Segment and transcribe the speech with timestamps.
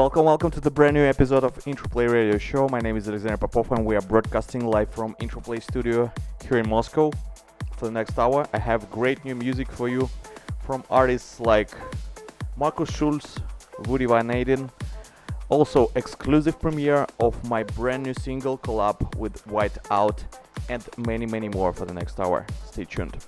[0.00, 2.66] Welcome, welcome to the brand new episode of Interplay Radio Show.
[2.70, 6.10] My name is Alexander Popov and we are broadcasting live from Interplay Studio
[6.42, 7.12] here in Moscow.
[7.76, 10.08] For the next hour, I have great new music for you
[10.64, 11.68] from artists like
[12.56, 13.36] Markus Schulz,
[13.88, 14.70] Woody Van Eyden,
[15.50, 20.24] also exclusive premiere of my brand new single collab with White Out,
[20.70, 22.46] and many, many more for the next hour.
[22.64, 23.18] Stay tuned.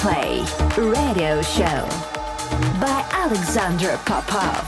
[0.00, 0.42] Play
[0.78, 1.86] Radio Show
[2.80, 4.59] by Alexander Popov.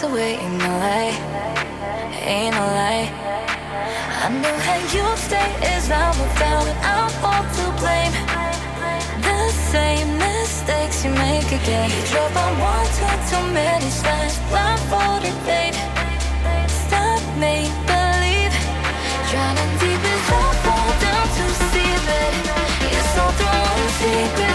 [0.00, 1.12] That's ain't no lie,
[2.24, 3.12] ain't no lie.
[4.24, 6.76] I know how you stay is now without it.
[6.80, 8.14] I'm all to blame.
[9.20, 11.90] The same mistakes you make again.
[11.90, 14.38] You drove on one too, too many signs.
[14.48, 15.76] Blind for the babe.
[16.88, 18.56] Stop make believe.
[19.28, 22.32] Drowning deep is all fall down to see but
[22.88, 24.49] It's all through one secret.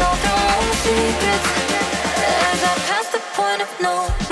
[0.00, 1.48] all their own secrets.
[2.50, 4.25] As I pass the point of no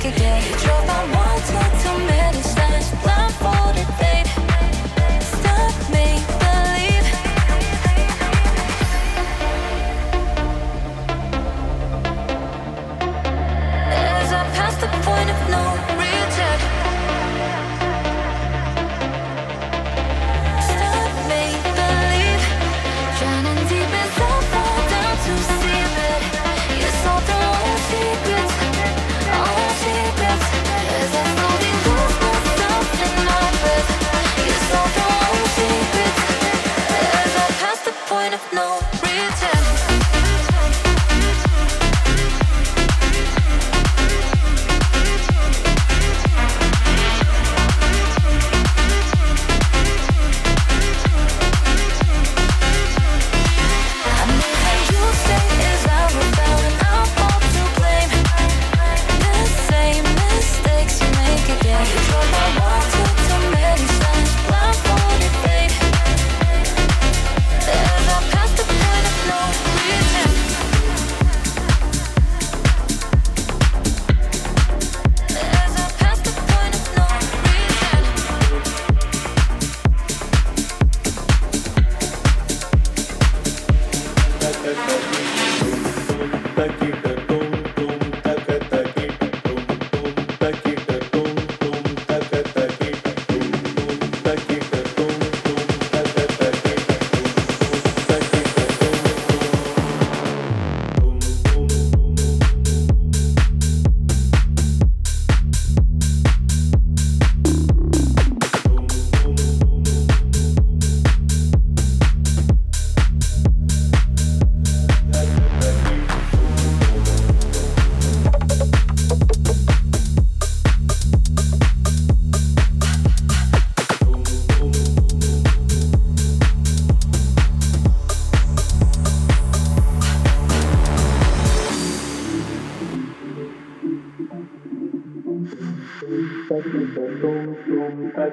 [0.00, 0.48] Again, get.
[0.48, 1.69] You drove my world to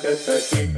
[0.01, 0.70] Cause I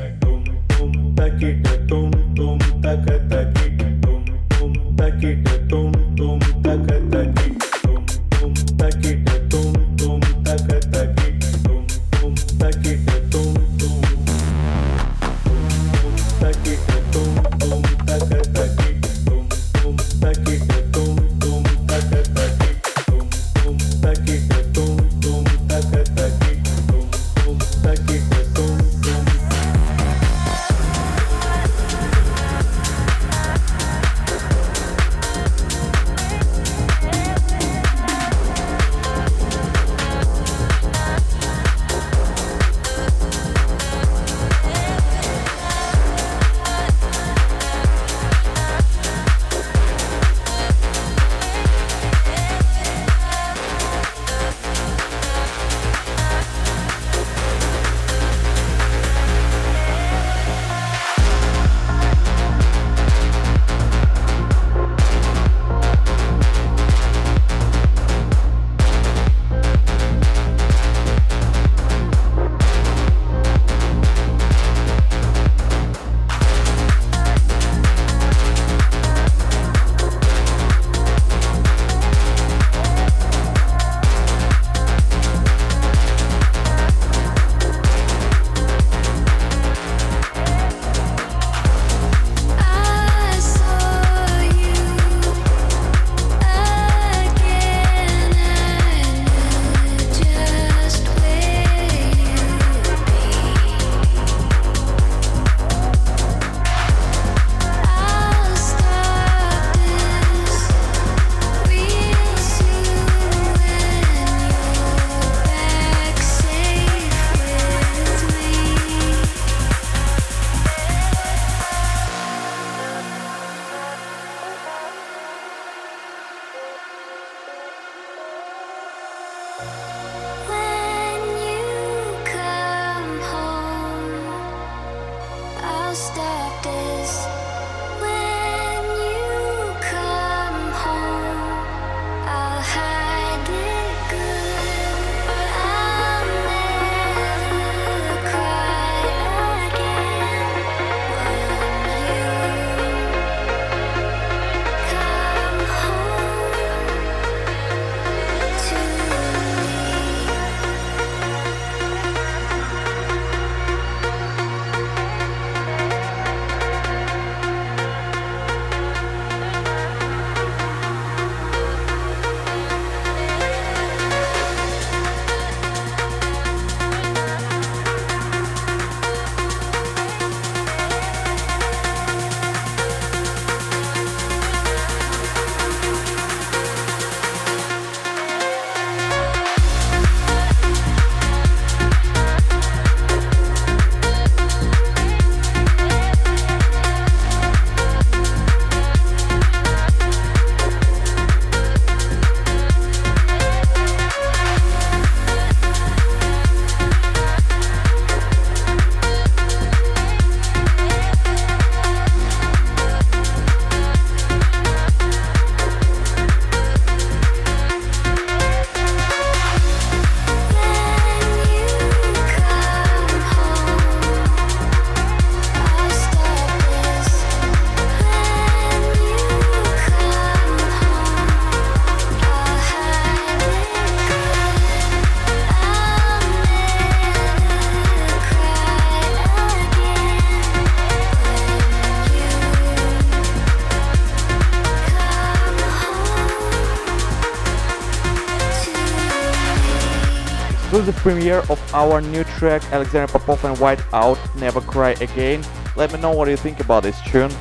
[250.85, 255.41] was the premiere of our new track Alexander Popov and White Out Never Cry Again.
[255.77, 257.31] Let me know what you think about this tune.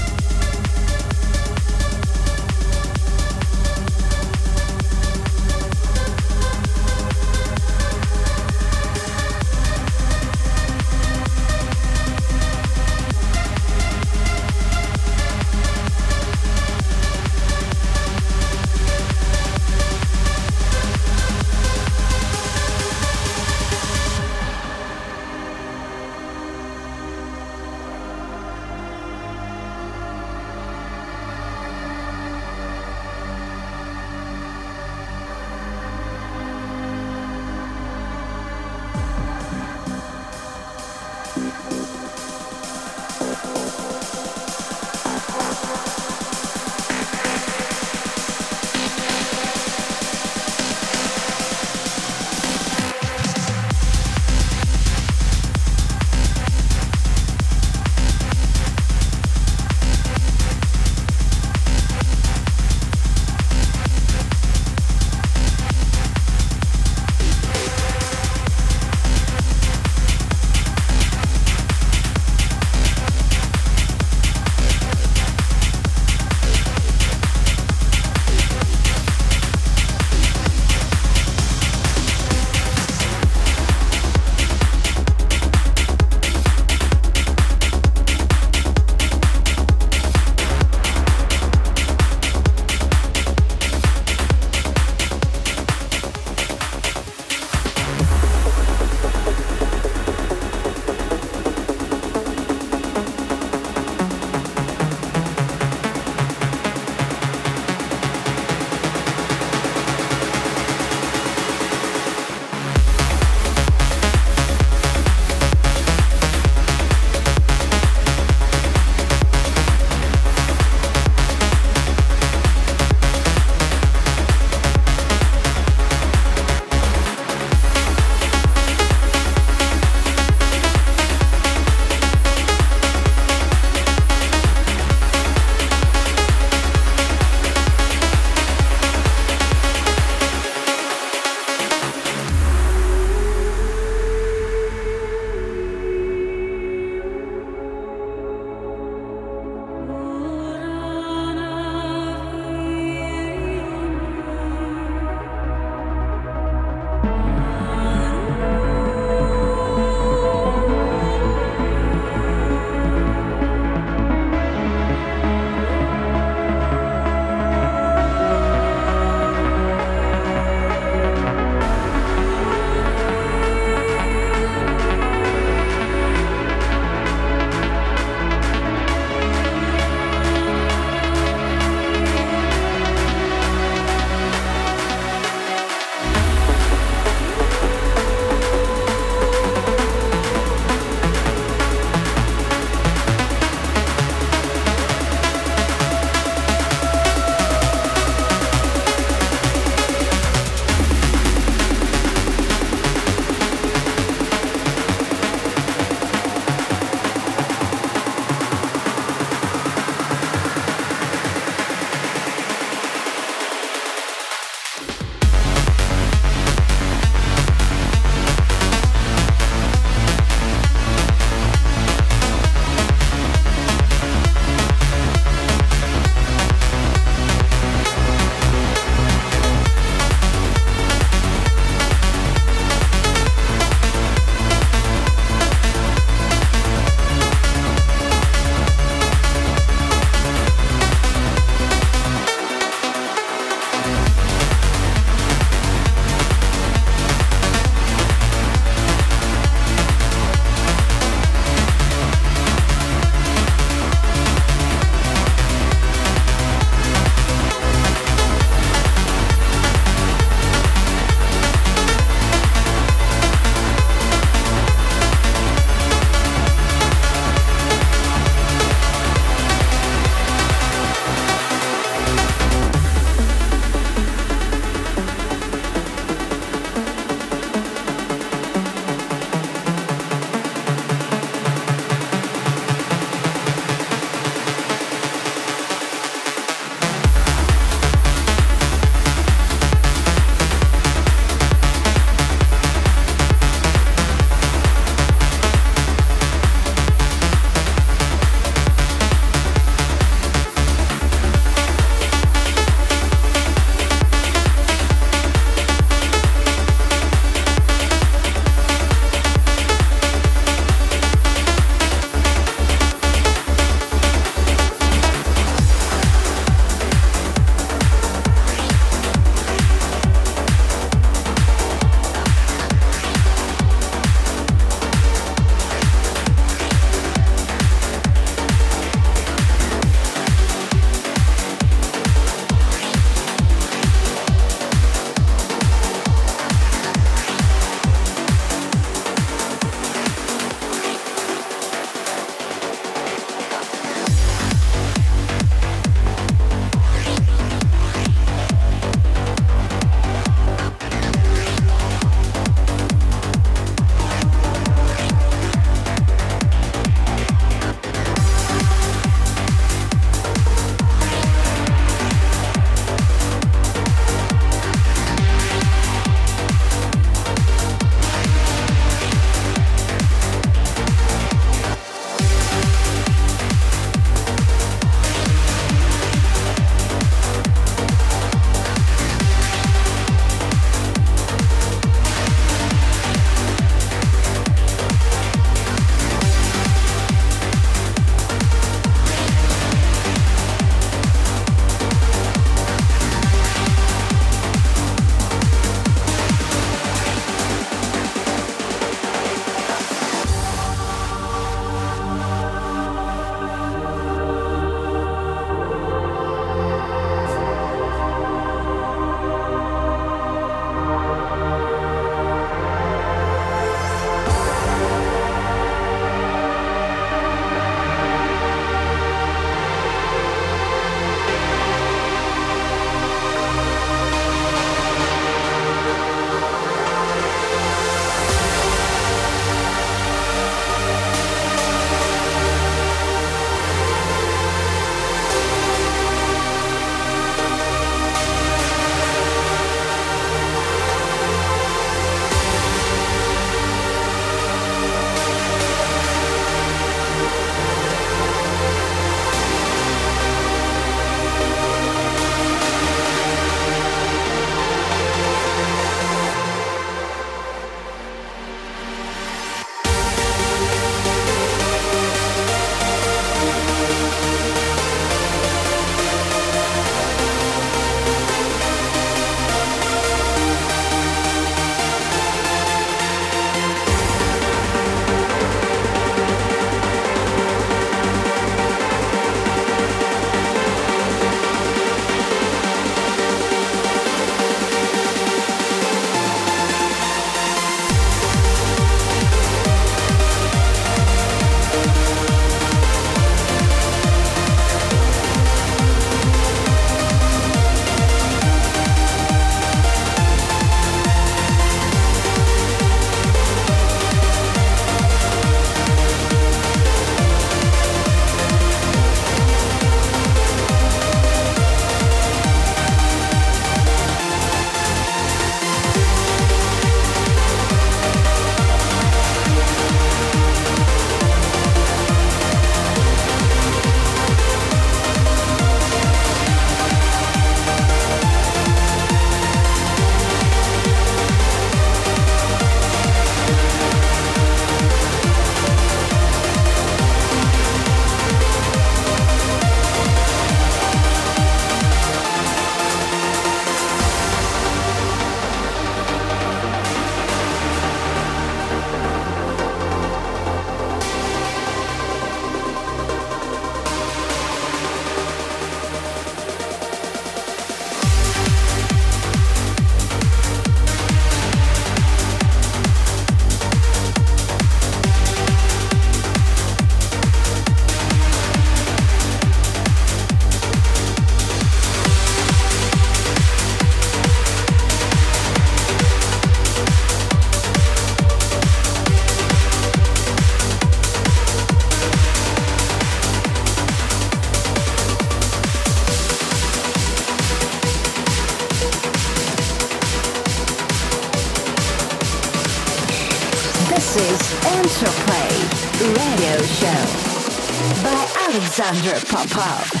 [599.33, 600.00] Alexander Popov.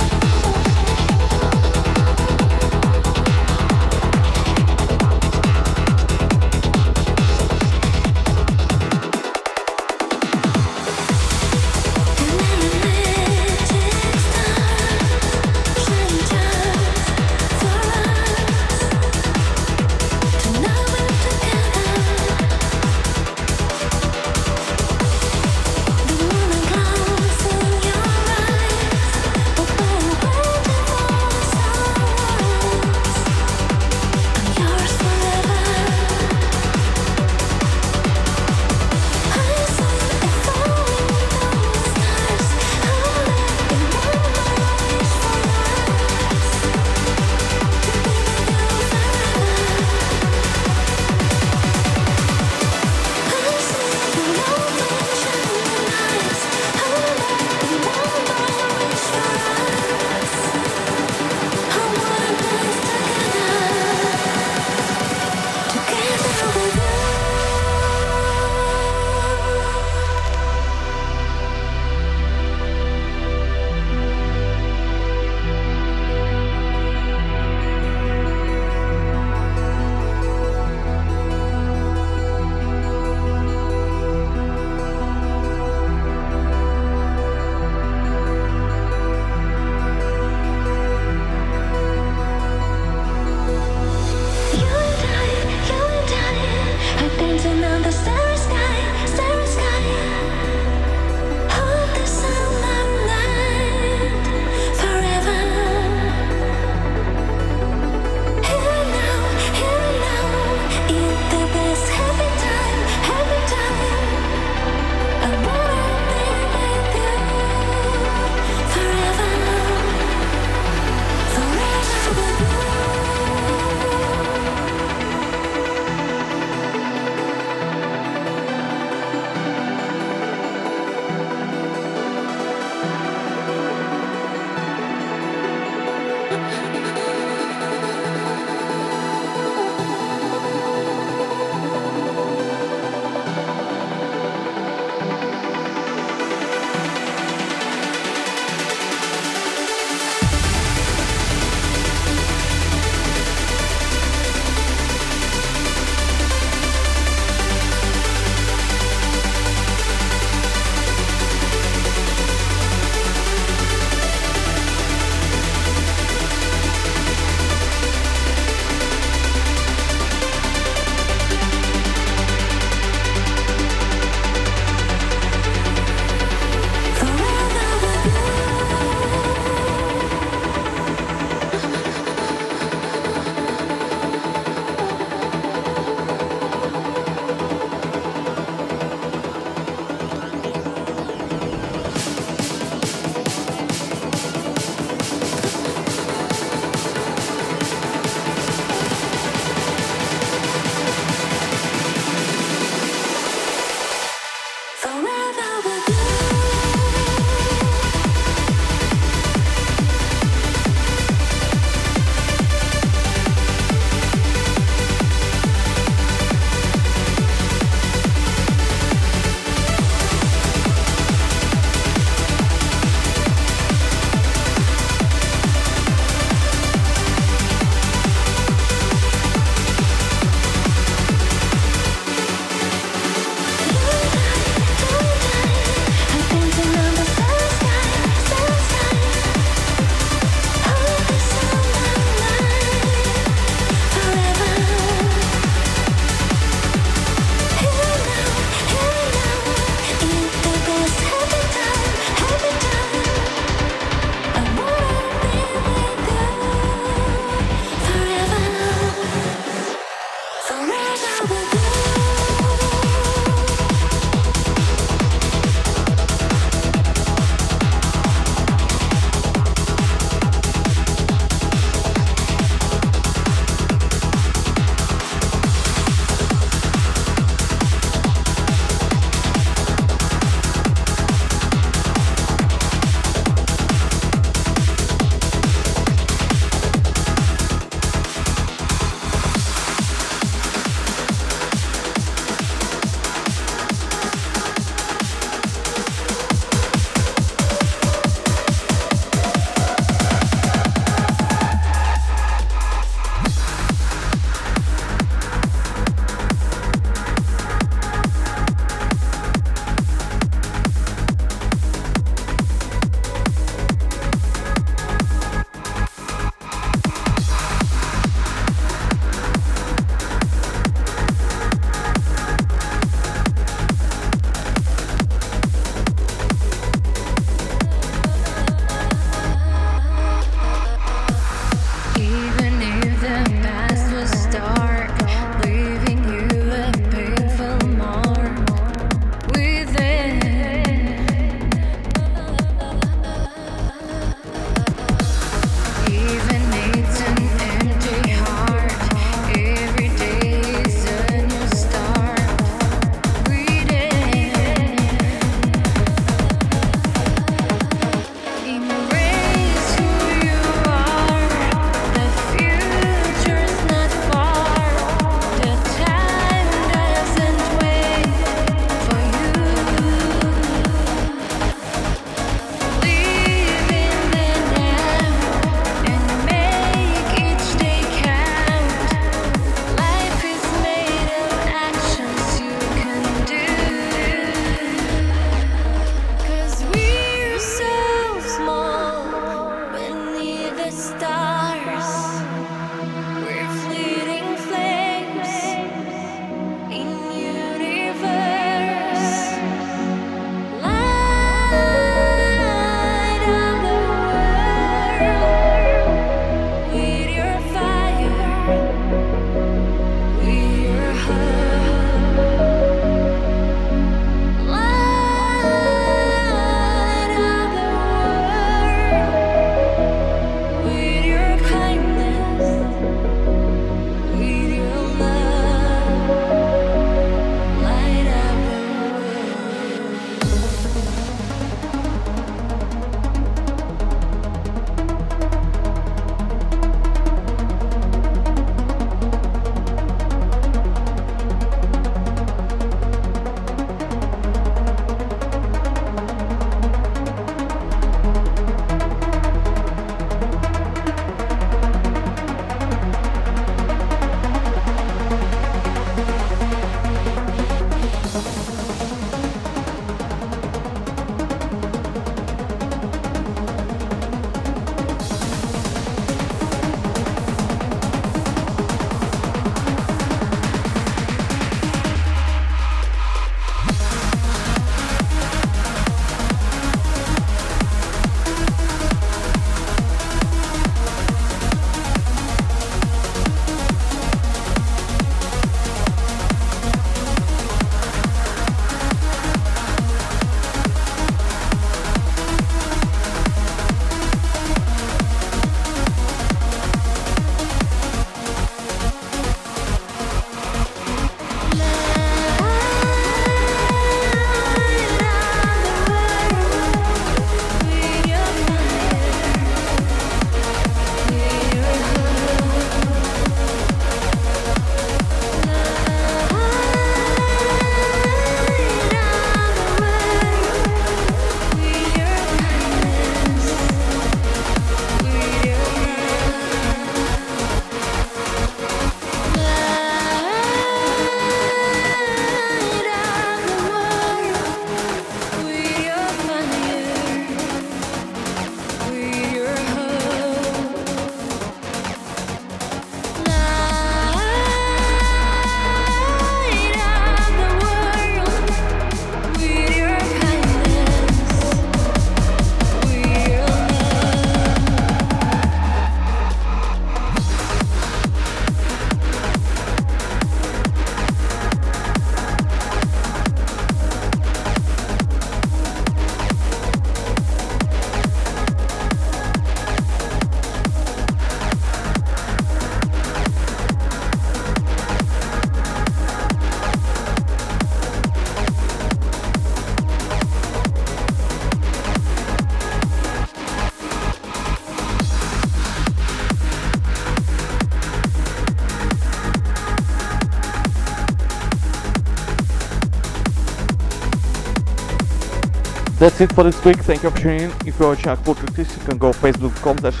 [596.04, 596.76] That's it for this week.
[596.80, 597.50] Thank you for tuning in.
[597.66, 600.00] If you want to check full you can go facebook.com slash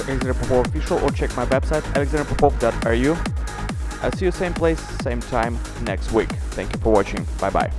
[1.02, 3.16] or check my website alexanderpopov.ru.
[4.02, 6.28] I'll see you same place, same time next week.
[6.50, 7.26] Thank you for watching.
[7.40, 7.72] Bye bye.